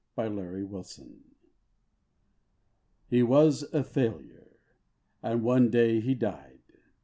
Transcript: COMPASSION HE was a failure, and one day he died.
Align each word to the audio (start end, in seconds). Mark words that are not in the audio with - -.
COMPASSION 0.15 1.25
HE 3.11 3.21
was 3.21 3.61
a 3.71 3.83
failure, 3.83 4.57
and 5.21 5.43
one 5.43 5.69
day 5.69 5.99
he 5.99 6.15
died. 6.15 6.63